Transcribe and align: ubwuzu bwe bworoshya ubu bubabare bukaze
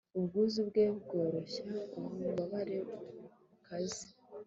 ubwuzu 0.17 0.59
bwe 0.69 0.85
bworoshya 0.97 1.65
ubu 1.95 2.09
bubabare 2.21 2.77
bukaze 2.87 4.05